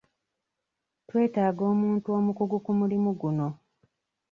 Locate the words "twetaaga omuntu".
1.07-2.07